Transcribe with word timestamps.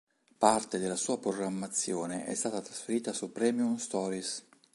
Parte 0.39 0.79
della 0.79 0.95
sua 0.95 1.19
programmazione 1.19 2.25
è 2.25 2.33
stata 2.33 2.59
trasferita 2.59 3.13
su 3.13 3.31
Premium 3.31 3.77
Stories. 3.77 4.47